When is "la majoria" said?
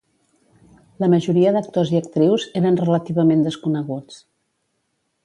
1.03-1.51